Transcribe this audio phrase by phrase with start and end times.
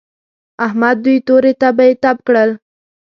[0.65, 2.49] احمد دوی تورې تبې تپ کړل.